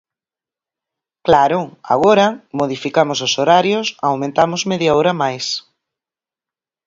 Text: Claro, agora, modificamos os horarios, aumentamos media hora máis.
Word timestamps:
Claro, 1.27 1.61
agora, 1.93 2.27
modificamos 2.59 3.19
os 3.27 3.33
horarios, 3.39 3.87
aumentamos 4.07 4.61
media 4.71 4.91
hora 4.97 5.13
máis. 5.21 5.45